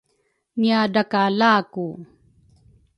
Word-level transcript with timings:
ngiadrakalaku. 0.59 1.85